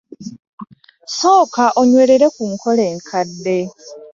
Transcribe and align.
Sooka 1.17 1.65
onywerere 1.81 2.27
ku 2.35 2.43
nkola 2.51 2.83
enkadde. 2.91 3.57